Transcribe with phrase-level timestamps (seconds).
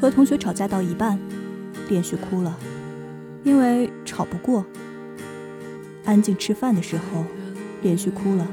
[0.00, 1.18] 和同学吵架到一半，
[1.88, 2.56] 连续哭了，
[3.42, 4.64] 因为吵不过。
[6.04, 7.24] 安静吃饭的时候，
[7.82, 8.46] 连续哭了，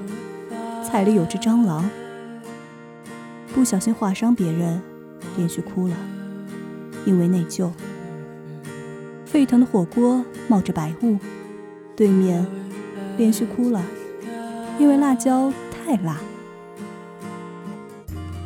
[0.83, 1.89] 菜里有只蟑螂。
[3.53, 4.81] 不小心划伤别人，
[5.37, 5.95] 连续哭了，
[7.05, 7.69] 因为内疚。
[9.25, 11.17] 沸腾的火锅冒着白雾，
[11.95, 12.45] 对面
[13.17, 13.83] 连续哭了，
[14.79, 16.19] 因为辣椒太辣。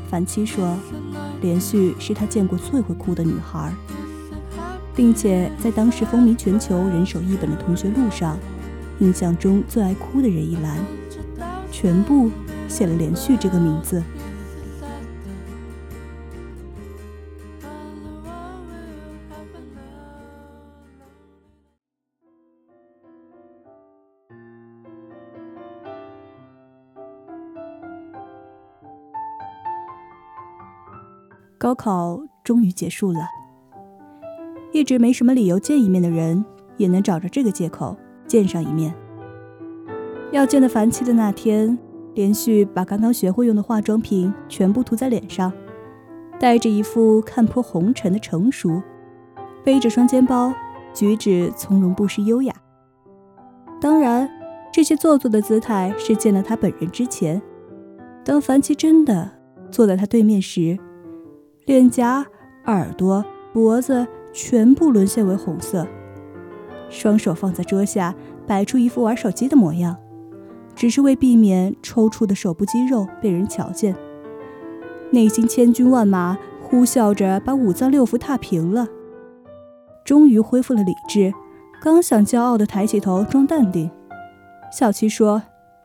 [0.09, 0.75] 凡七说。
[1.42, 3.74] 连续是他见过最会哭的女孩，
[4.94, 8.38] 并且在当时风靡全球、人手一本的同学录上，
[9.00, 10.78] 印象中最爱哭的人一栏，
[11.72, 12.30] 全部
[12.68, 14.03] 写了连续这个名字。
[31.69, 33.19] 高考终于结束了，
[34.72, 36.44] 一直没什么理由见一面的人，
[36.78, 38.91] 也能找着这个借口见上一面。
[40.31, 41.78] 要见的樊七的那天，
[42.16, 45.53] 连续把刚刚学会用的化妆品全部涂在脸上，
[46.40, 48.81] 带着一副看破红尘的成熟，
[49.63, 50.51] 背着双肩包，
[50.91, 52.51] 举止从容不失优雅。
[53.80, 54.28] 当然，
[54.74, 57.40] 这些做作的姿态是见了他本人之前。
[58.25, 59.30] 当樊七真的
[59.69, 60.75] 坐在他对面时。
[61.69, 62.25] 脸颊、
[62.66, 65.85] 耳朵、脖子全部沦陷为红色，
[66.90, 68.16] 双手放在桌下，
[68.47, 69.96] 摆出一副玩手机的模样，
[70.74, 73.96] 只是为避免抽搐的手部肌肉被人瞧见。
[75.12, 78.88] 内心千军万马呼啸着把五脏六腑踏平了，
[80.03, 81.31] 终于恢复了理智，
[81.84, 83.91] 刚想骄傲地抬起头装淡定，
[84.72, 85.44] 小七说：“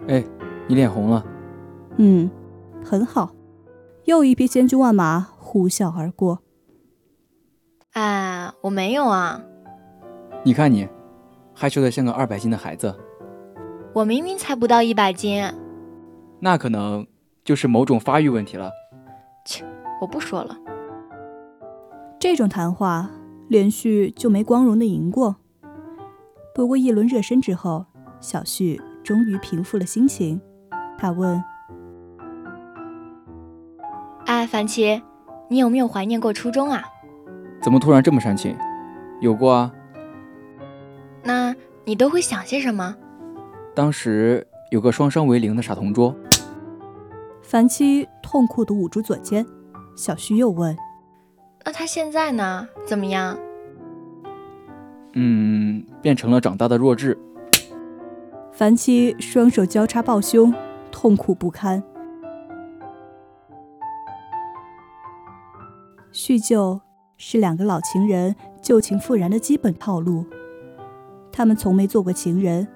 [0.08, 0.24] 哎，
[0.66, 1.22] 你脸红了。
[1.98, 2.30] ”“嗯，
[2.82, 3.32] 很好。”
[4.06, 5.28] 又一匹千军万马。
[5.54, 6.40] 呼啸而过。
[7.92, 9.40] 哎，我没有啊！
[10.42, 10.88] 你看你，
[11.54, 12.92] 害羞的像个二百斤的孩子。
[13.92, 15.44] 我明明才不到一百斤。
[16.40, 17.06] 那可能
[17.44, 18.72] 就是某种发育问题了。
[19.44, 19.64] 切，
[20.00, 20.58] 我不说了。
[22.18, 23.08] 这种谈话，
[23.46, 25.36] 连续就没光荣的赢过。
[26.52, 27.86] 不过一轮热身之后，
[28.18, 30.40] 小旭终于平复了心情。
[30.98, 31.40] 他问
[34.26, 35.00] ：“哎，樊奇。”
[35.48, 36.82] 你有没有怀念过初中啊？
[37.60, 38.56] 怎么突然这么煽情？
[39.20, 39.72] 有过啊。
[41.22, 41.54] 那
[41.84, 42.94] 你都会想些什么？
[43.74, 46.14] 当时有个双商为零的傻同桌。
[47.42, 49.44] 樊七痛苦地捂住左肩。
[49.96, 50.76] 小旭又问
[51.64, 52.66] ：“那他现在呢？
[52.84, 53.38] 怎么样？”
[55.14, 57.16] 嗯，变成了长大的弱智。
[58.50, 60.52] 樊七双手交叉抱胸，
[60.90, 61.82] 痛苦不堪。
[66.14, 66.80] 叙旧
[67.16, 70.24] 是两个老情人旧情复燃的基本套路。
[71.32, 72.68] 他们从没做过情人，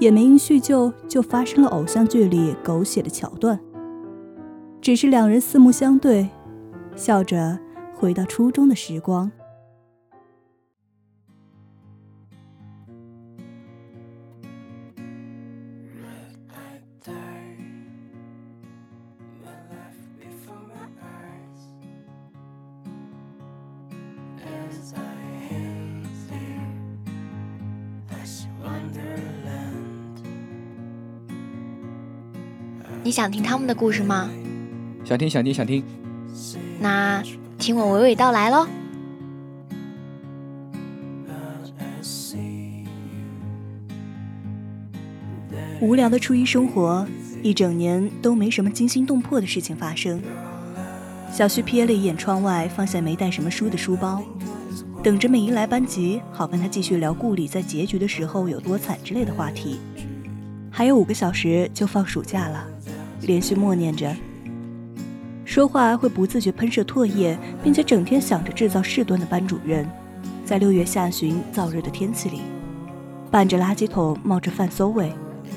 [0.00, 3.60] 也没因叙旧就发生了偶像剧里狗血的桥段。
[4.80, 6.28] 只是两人四目相对，
[6.96, 7.56] 笑着
[7.94, 9.30] 回到初中的时光。
[33.02, 34.30] 你想听他们的故事吗？
[35.04, 35.82] 想听，想听，想听。
[36.78, 37.22] 那
[37.58, 38.66] 听我娓娓道来喽。
[45.80, 47.06] 无聊的初一生活，
[47.42, 50.20] 一整年都没什么惊心动魄的事情发生。
[51.32, 54.22] 小旭瞥了一眼窗外，放下没带什么书的书包，
[55.02, 59.80] 等着美英来班级，好跟他继续聊顾里在结局的时候有多惨之类的话题。
[60.70, 62.66] 还有五个小时就放暑假了。
[63.22, 64.14] 连续默念着，
[65.44, 69.88] 说话会不自觉喷射唾液，并且整天想着制造事端的班主任，
[70.44, 72.40] 在六月下旬燥热的天气里，
[73.30, 75.12] 伴着垃圾桶冒着饭馊味，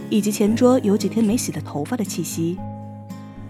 [0.10, 2.58] 以及前桌有几天没洗的头发的气息，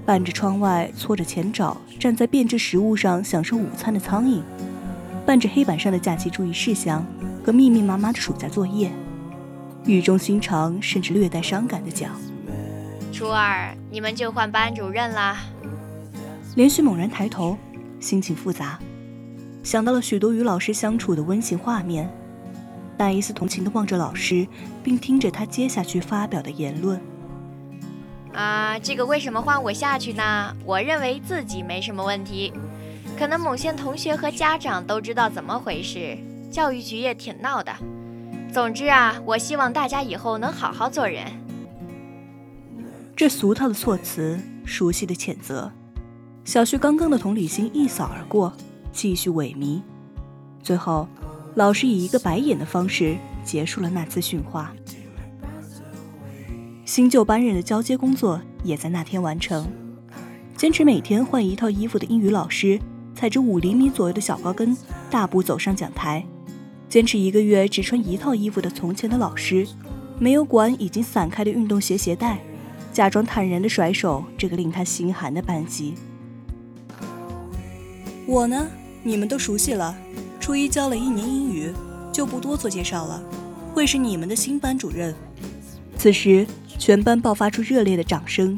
[0.06, 4.42] 伴着窗外搓着前爪站在变质食物上享受午餐的苍蝇，
[5.25, 7.06] 伴着黑板上的假期注意事项
[7.44, 8.92] 和密密麻麻的暑假作业，
[9.86, 12.12] 语重心长甚至略带伤感的讲。
[13.12, 15.38] 初二，你们就换班主任啦。
[16.56, 17.56] 连续猛然抬头，
[18.00, 18.80] 心情复杂，
[19.62, 22.12] 想到了许多与老师相处的温馨画面，
[22.98, 24.48] 但一丝同情的望着老师，
[24.84, 27.00] 并听着他接下去发表的言论。
[28.34, 30.57] 啊，这个为什么换我下去呢？
[30.66, 32.51] 我认为自己没什么问题，
[33.16, 36.18] 可能某些同学和家长都知道怎么回事，
[36.50, 37.72] 教育局也挺闹的。
[38.51, 41.43] 总之啊，我希望大家以后能好好做人。
[43.15, 45.71] 这俗套的措辞，熟悉的谴责，
[46.44, 48.51] 小旭刚刚的同理心一扫而过，
[48.92, 49.81] 继续萎靡。
[50.63, 51.07] 最后，
[51.54, 54.74] 老师以一个白眼的方式结束了那次训话。
[56.86, 59.66] 新旧班任的交接工作也在那天完成。
[60.57, 62.80] 坚持每天换一套衣服的英语老师，
[63.13, 64.75] 踩着五厘米左右的小高跟，
[65.12, 66.25] 大步走上讲台。
[66.89, 69.68] 坚持一个月只穿一套衣服的从前的老师，
[70.18, 72.39] 没有管已经散开的运动鞋鞋带。
[72.94, 75.95] 假装坦然的甩手这个令他心寒的班级。
[78.28, 78.68] 我呢，
[79.01, 79.95] 你们都熟悉了。
[80.40, 81.74] 初一教了一年英语，
[82.12, 83.22] 就不多做介绍了。
[83.74, 85.13] 会是你们的新班主任。
[85.98, 86.45] 此时，
[86.78, 88.57] 全班爆发出热烈的掌声。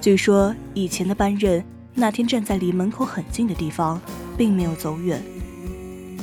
[0.00, 1.64] 据说以前的班任
[1.94, 4.00] 那天站在离门口很近的地方，
[4.36, 5.22] 并没有走远。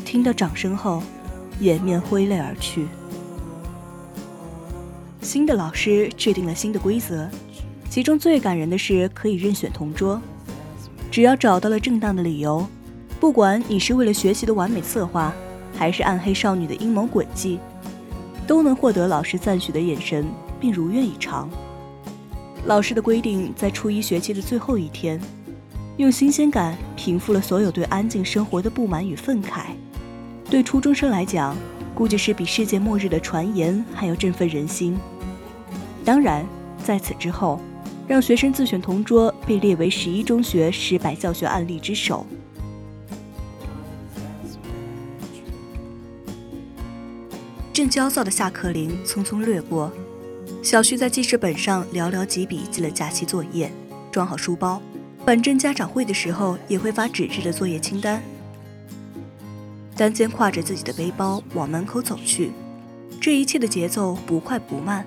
[0.06, 1.02] 听到掌声后，
[1.60, 2.88] 掩面挥泪而去。
[5.24, 7.30] 新的老师制定了新的规则，
[7.90, 10.22] 其中最感人的是可以任选同桌，
[11.10, 12.68] 只要找到了正当的理由，
[13.22, 15.34] 不管你是为了学习的完美策划，
[15.78, 17.58] 还是暗黑少女的阴谋诡计，
[18.46, 20.26] 都能获得老师赞许的眼神，
[20.60, 21.50] 并如愿以偿。
[22.66, 25.20] 老师的规定在初一学期的最后一天，
[25.96, 29.68] 用新鲜感平复了所有对安静生活的不满与愤慨。
[30.50, 31.56] 对初中生来讲，
[31.96, 34.98] 估计是比世界末日的传言还要振奋人心。
[36.06, 36.46] 当然，
[36.84, 37.60] 在此之后，
[38.08, 42.26] 让学生自选同桌被列为十一中学失败教学案例之首。
[47.72, 49.92] 正焦躁的下课铃匆匆掠过，
[50.62, 53.72] 小旭在记事本上寥寥几笔记了假期作业，
[54.12, 54.82] 装好书包。
[55.26, 58.22] 反正家长会的时候也会发纸质的作业清单。
[59.96, 62.52] 单肩挎着自己的背包往门口走去，
[63.22, 65.06] 这一切的节奏不快不慢。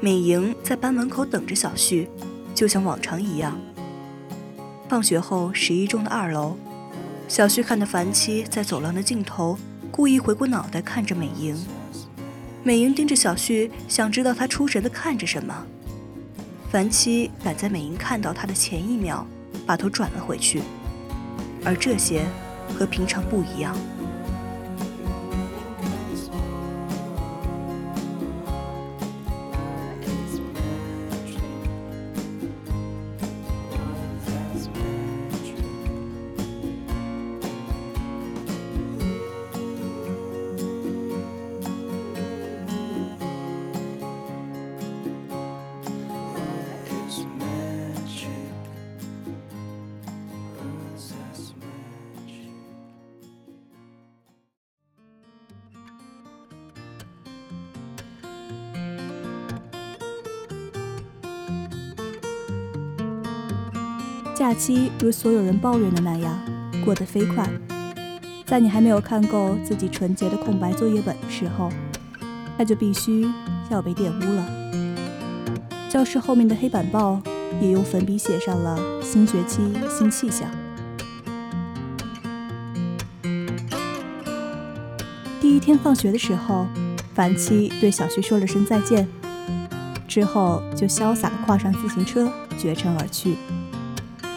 [0.00, 2.08] 美莹在班门口等着小旭，
[2.54, 3.58] 就像往常一样。
[4.88, 6.56] 放学后，十一中的二楼，
[7.28, 9.58] 小旭看到樊七在走廊的尽头，
[9.90, 11.56] 故意回过脑袋看着美莹。
[12.62, 15.66] 美莹盯着小旭，想知道他出神的看着什么。
[16.70, 19.26] 樊七赶在美莹看到他的前一秒，
[19.64, 20.62] 把头转了回去，
[21.64, 22.26] 而这些
[22.78, 23.74] 和平常不一样。
[64.36, 66.38] 假期如所有人抱怨的那样
[66.84, 67.48] 过得飞快，
[68.44, 71.70] 在你还没有看够自己纯洁的空白作业本的时候，
[72.58, 73.26] 那就必须
[73.70, 74.46] 要被玷污了。
[75.88, 77.18] 教室后面的黑板报
[77.62, 80.46] 也用粉笔写上了“新学期新气象”。
[85.40, 86.66] 第一天放学的时候，
[87.14, 89.08] 凡七对小徐说了声再见，
[90.06, 93.36] 之后就潇洒地跨上自行车，绝尘而去。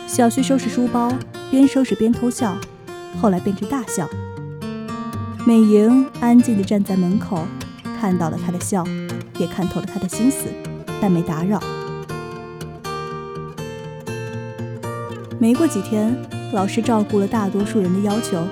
[0.10, 1.14] 小旭收拾书包，
[1.52, 2.58] 边收拾边偷笑，
[3.22, 4.10] 后来变成大笑。
[5.46, 7.46] 美莹安静地站在门口，
[8.02, 8.84] 看到了他的笑，
[9.38, 10.48] 也看透了他的心思，
[11.00, 11.62] 但没打扰。
[15.38, 16.18] 没过几天，
[16.54, 18.44] 老师照顾了大多数人的要求。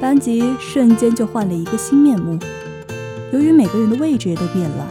[0.00, 2.38] 班级瞬间就换了一个新面目。
[3.30, 4.86] 由于每个人的位置也都变了，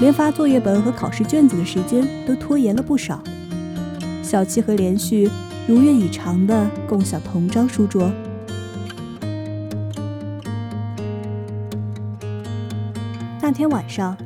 [0.00, 3.22] 连发作业本和考试卷子的时间都拖延了不少。
[4.22, 5.28] 小七和连续
[5.66, 8.10] 如愿以偿的共享同张书桌。
[13.40, 14.16] 那天晚上，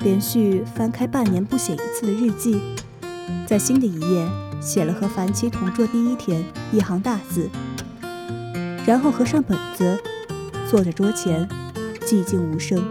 [0.00, 2.60] 连续翻开半年不写一次的日记，
[3.46, 4.26] 在新的一页
[4.60, 6.42] 写了和凡七同桌第一天
[6.72, 7.48] 一行大字。
[8.86, 9.98] 然后合上本子，
[10.66, 11.46] 坐在桌前，
[12.00, 12.82] 寂静无声。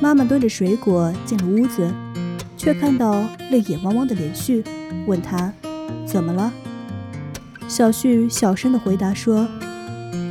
[0.00, 1.88] 妈妈端着水果进了屋子，
[2.56, 4.64] 却看到泪眼汪汪的连续，
[5.06, 5.52] 问他
[6.06, 6.52] 怎么了。
[7.68, 9.46] 小旭小声的回答说：“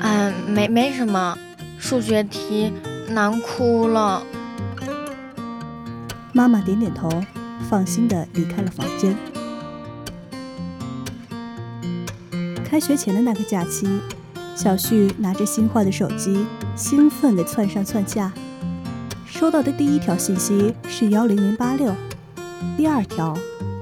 [0.02, 1.38] 嗯，没没什么，
[1.78, 2.72] 数学题
[3.10, 4.24] 难哭了。”
[6.34, 7.10] 妈妈点点头，
[7.70, 9.16] 放心的离开了房间。
[12.64, 13.88] 开学前的那个假期，
[14.56, 16.46] 小旭拿着新换的手机，
[16.76, 18.32] 兴奋的窜上窜下。
[19.26, 21.96] 收到的第一条信息是幺零零八六，
[22.78, 23.36] 第二条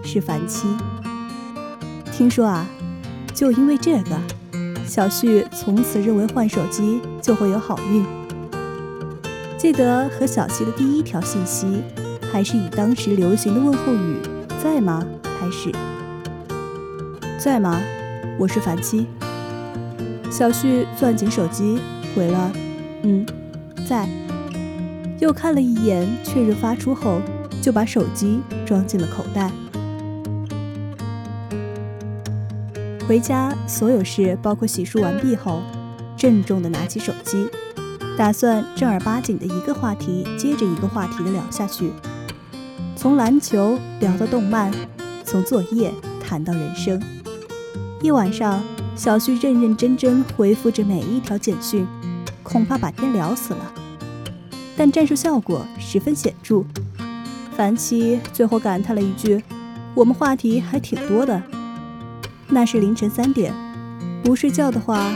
[0.08, 0.70] 是樊七。
[2.14, 2.66] 听说啊，
[3.34, 4.18] 就因为这个，
[4.88, 8.06] 小旭从此认为换手机就会有好运。
[9.58, 11.84] 记得和小七的第一条信息，
[12.32, 14.16] 还是以当时流行的问候语
[14.64, 15.72] “在吗”开始。
[17.38, 17.82] 在吗？
[18.40, 19.06] 我是樊七，
[20.32, 21.80] 小旭攥紧手机
[22.16, 22.52] 回了，
[23.04, 23.26] 嗯，
[23.86, 24.08] 在。
[25.20, 27.20] 又看了一眼，确认发出后，
[27.62, 29.52] 就把手机装进了口袋。
[33.08, 35.62] 回家，所有事包括洗漱完毕后，
[36.18, 37.48] 郑重地拿起手机，
[38.18, 41.90] 打算正儿八经的一个话题接着一个话题的聊下去，
[42.98, 44.70] 从篮球聊到动漫，
[45.24, 47.02] 从作业谈到人生。
[48.02, 48.62] 一晚上，
[48.94, 51.88] 小旭认认真真回复着每一条简讯，
[52.44, 53.74] 恐怕把天聊死了。
[54.76, 56.66] 但战术效果十分显著。
[57.56, 59.42] 樊七最后感叹了一句
[59.96, 61.42] ：“我们话题还挺多的。”
[62.58, 63.54] 那是凌晨三点，
[64.24, 65.14] 不睡觉的话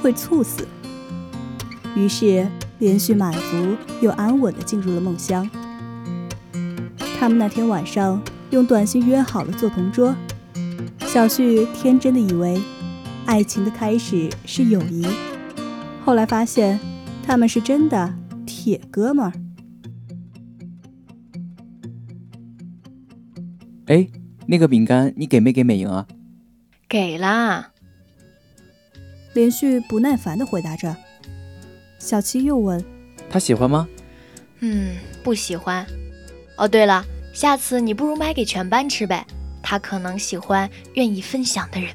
[0.00, 0.64] 会猝死。
[1.96, 2.46] 于是
[2.78, 5.50] 连续满足又安稳地进入了梦乡。
[7.18, 10.14] 他们那天晚上用短信约好了做同桌。
[11.00, 12.62] 小旭天真的以为，
[13.26, 15.04] 爱情的开始是友谊，
[16.04, 16.78] 后来发现
[17.24, 18.14] 他们是真的
[18.46, 19.32] 铁哥们儿。
[23.86, 24.06] 哎，
[24.46, 26.06] 那个饼干你给没给美莹啊？
[26.94, 27.72] 给啦。
[29.32, 30.96] 连续不耐烦的回答着。
[31.98, 32.84] 小七又问
[33.28, 33.88] ：“他喜欢吗
[34.62, 35.84] ？”“嗯，不喜欢。
[36.56, 39.26] 哦，对了，下次你不如买给全班吃呗。”
[39.60, 41.90] 他可能喜欢愿意分享的人。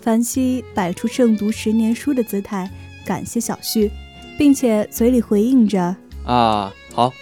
[0.00, 2.70] 凡希摆出胜读十年书的姿态，
[3.04, 3.90] 感谢小旭，
[4.38, 7.12] 并且嘴里回应着：“啊，好。”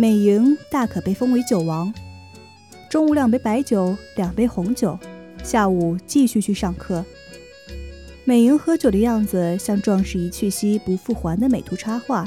[0.00, 1.92] 美莹大可被封为酒王，
[2.88, 4.98] 中午两杯白酒，两杯红酒，
[5.44, 7.04] 下午继续去上课。
[8.24, 12.26] 美莹喝酒的样子像壮士一去兮不复还的美图插画。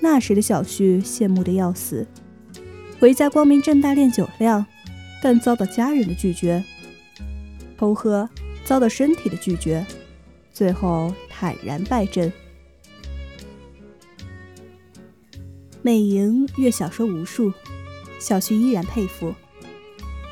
[0.00, 2.04] 那时的小旭羡慕的要死，
[2.98, 4.66] 回家光明正大练酒量，
[5.22, 6.64] 但遭到家人的拒绝；
[7.78, 8.28] 偷喝
[8.64, 9.86] 遭到身体的拒绝，
[10.52, 12.32] 最后坦然败阵。
[15.84, 17.52] 美莹阅小说无数，
[18.20, 19.34] 小旭依然佩服，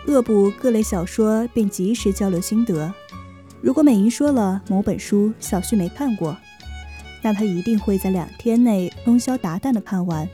[0.07, 2.95] 恶补各类小说并及时交流心得。
[3.61, 6.37] 如果美莹说了某本书小旭没看过，
[7.21, 10.29] 那他一定会在两天内通宵达旦的看完，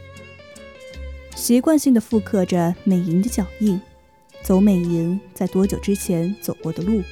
[1.35, 3.81] 习惯性的复刻着美莹的脚印，
[4.43, 7.03] 走美莹在多久之前走过的路，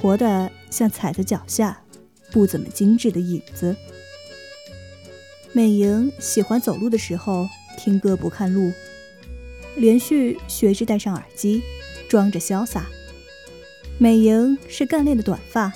[0.00, 1.82] 活得像踩在脚下
[2.30, 3.74] 不怎么精致的影子。
[5.52, 8.70] 美莹喜欢走路的时候听歌不看路，
[9.76, 11.62] 连续学着戴上耳机，
[12.08, 12.86] 装着潇洒。
[13.96, 15.72] 美莹是干练的短发，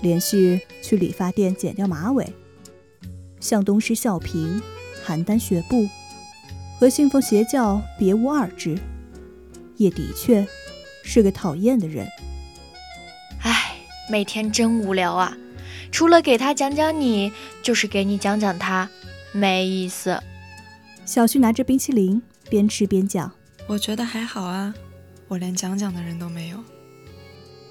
[0.00, 2.32] 连续去理发店剪掉马尾，
[3.40, 4.62] 向东施效颦，
[5.04, 5.88] 邯郸学步，
[6.78, 8.78] 和信奉邪教别无二致。
[9.76, 10.46] 也的确
[11.02, 12.08] 是个讨厌的人。
[13.40, 13.76] 唉，
[14.08, 15.36] 每天真无聊啊！
[15.94, 17.30] 除了给他讲讲你，
[17.62, 18.90] 就是给你讲讲他，
[19.30, 20.20] 没意思。
[21.04, 22.20] 小旭拿着冰淇淋，
[22.50, 23.30] 边吃边讲
[23.68, 24.74] ：“我觉得还好啊，
[25.28, 26.58] 我连讲讲的人都没有。”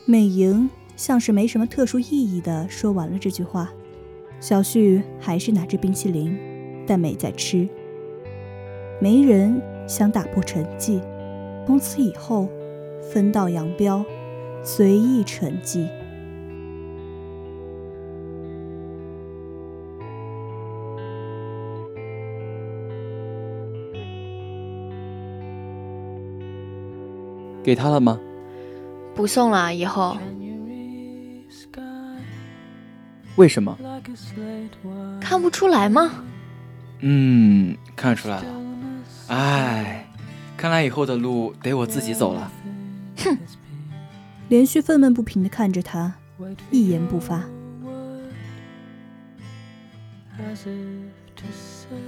[0.08, 3.70] 美莹像是没什么特殊意义的说完了这句话，
[4.40, 6.40] 小旭还是拿着冰淇淋，
[6.88, 7.68] 但没在吃。
[9.02, 11.02] 没人想打破沉寂，
[11.68, 12.48] 从此以后
[13.12, 14.06] 分道扬镳，
[14.64, 15.90] 随意沉寂。
[27.64, 28.20] 给他了吗？
[29.16, 30.18] 不送了，以后。
[33.36, 33.78] 为什么？
[35.20, 36.24] 看不出来吗？
[37.00, 38.46] 嗯，看出来了。
[39.28, 40.08] 唉，
[40.56, 42.52] 看来以后的路得我自己走了。
[43.18, 43.38] 哼！
[44.50, 46.14] 连续愤懑不平的看着他，
[46.70, 47.44] 一言不发。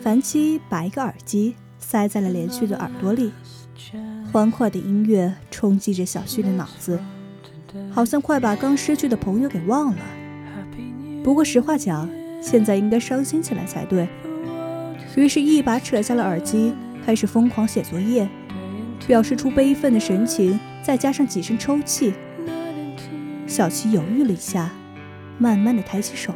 [0.02, 3.32] 凡七把一个耳机塞在了连续的耳朵里。
[4.36, 7.00] 欢快的音乐冲击着小旭的脑子，
[7.90, 10.02] 好像快把刚失去的朋友给忘了。
[11.24, 12.10] 不过实话讲，
[12.42, 14.06] 现在应该伤心起来才对。
[15.16, 16.74] 于是，一把扯下了耳机，
[17.06, 18.28] 开始疯狂写作业，
[19.08, 22.14] 表示出悲愤的神情，再加上几声抽泣。
[23.48, 24.70] 小七犹豫了一下，
[25.38, 26.34] 慢慢的抬起手，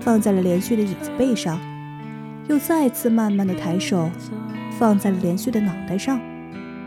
[0.00, 1.58] 放在了连续的椅子背上，
[2.46, 4.08] 又再次慢慢的抬手，
[4.78, 6.20] 放在了连续的脑袋上。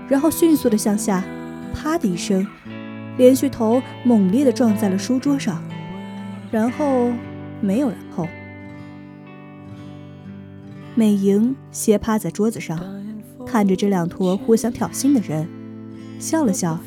[0.08, 1.24] 然后迅速的向下，
[1.74, 2.46] 啪的一声，
[3.18, 5.63] 连续头猛烈的撞在了书桌上，
[6.52, 7.12] 然后
[7.62, 8.28] 没有然后。
[10.94, 12.80] 美莹斜趴在桌子上，
[13.46, 15.48] 看着这两坨互相挑衅的人，
[16.20, 16.80] 笑了笑，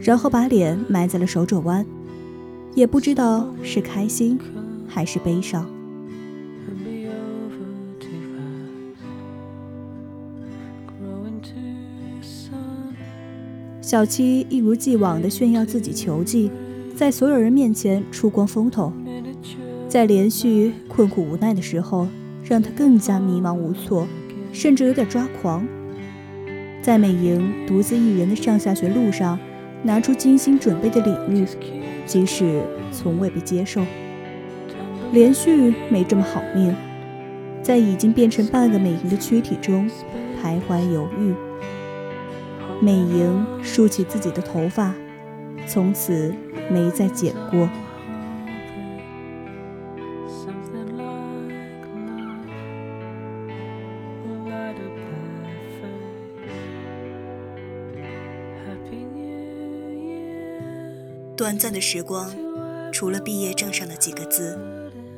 [0.00, 1.84] 然后把脸埋在了手肘弯，
[2.74, 4.38] 也不知道是开心
[4.88, 5.64] 还是悲伤。
[13.94, 16.50] 小七一如既往地炫耀自己球技，
[16.96, 18.92] 在所有人面前出光风头，
[19.88, 22.08] 在连续困苦无奈的时候，
[22.42, 24.08] 让他更加迷茫无措，
[24.52, 25.64] 甚至有点抓狂。
[26.82, 29.38] 在美莹独自一人的上下学路上，
[29.84, 31.46] 拿出精心准备的礼物，
[32.04, 33.80] 即使从未被接受。
[35.12, 36.74] 连续没这么好命，
[37.62, 39.88] 在已经变成半个美莹的躯体中
[40.42, 41.32] 徘徊犹豫。
[42.84, 44.94] 美莹梳起自己的头发，
[45.66, 46.34] 从此
[46.70, 47.66] 没再剪过。
[61.34, 62.30] 短暂的时光，
[62.92, 64.58] 除了毕业证上的几个字，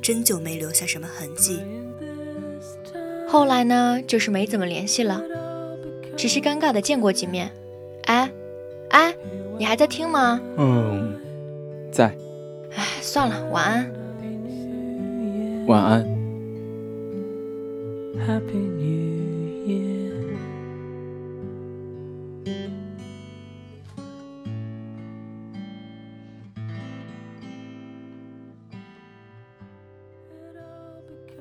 [0.01, 1.59] 真就没留下什么痕迹。
[3.27, 5.21] 后来呢，就是没怎么联系了。
[6.17, 7.49] 只是尴尬的见过几面，
[8.05, 8.29] 哎，
[8.89, 9.15] 哎，
[9.57, 10.41] 你还在听吗？
[10.57, 11.13] 嗯，
[11.91, 12.05] 在。
[12.75, 13.91] 哎，算了，晚安。
[15.67, 16.05] 晚安。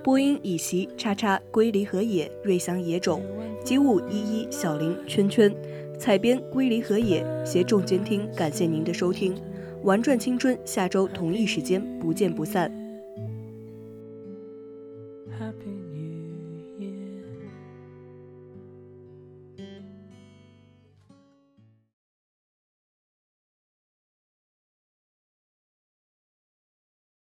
[0.07, 3.21] 播音以习叉叉龟梨和也瑞香野种。
[3.65, 5.53] 吉五一一小林圈圈，
[5.99, 9.35] 采编龟梨和也，携众监听，感谢您的收听，
[9.83, 12.86] 玩转青春，下周同一时间不见不散。